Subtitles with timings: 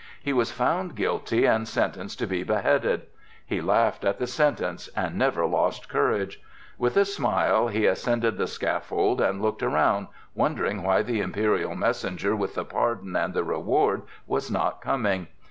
[0.19, 3.03] He was found guilty and sentenced to be beheaded.
[3.45, 6.41] He laughed at the sentence and never lost courage.
[6.79, 12.35] With a smile he ascended the scaffold and looked around, wondering why the imperial messenger
[12.35, 15.27] with the pardon and the reward was not coming.